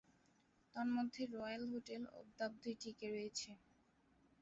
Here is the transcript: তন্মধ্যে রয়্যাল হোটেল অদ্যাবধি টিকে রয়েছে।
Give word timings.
তন্মধ্যে 0.75 1.23
রয়্যাল 1.33 1.63
হোটেল 1.73 2.01
অদ্যাবধি 2.19 2.71
টিকে 2.81 3.07
রয়েছে। 3.09 3.49